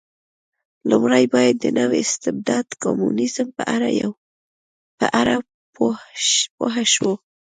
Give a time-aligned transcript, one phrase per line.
[0.89, 3.47] لومړی باید د نوي استبداد کمونېزم
[4.99, 5.35] په اړه
[6.57, 7.11] پوه شو.